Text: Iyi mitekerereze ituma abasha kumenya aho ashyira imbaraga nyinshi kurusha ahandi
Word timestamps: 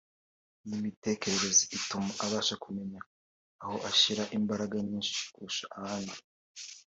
Iyi 0.65 0.77
mitekerereze 0.83 1.63
ituma 1.77 2.11
abasha 2.25 2.55
kumenya 2.63 2.99
aho 3.63 3.75
ashyira 3.89 4.23
imbaraga 4.37 4.75
nyinshi 4.87 5.11
kurusha 5.31 5.65
ahandi 5.77 6.17